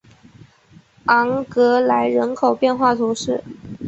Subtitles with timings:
[1.05, 3.43] 昂格莱人口变化图示